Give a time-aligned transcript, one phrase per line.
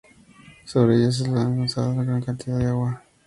[0.65, 3.03] Sobre ellas era lanzada gran cantidad de agua.